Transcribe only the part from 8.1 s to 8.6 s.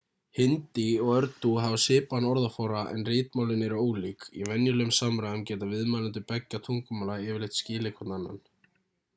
annan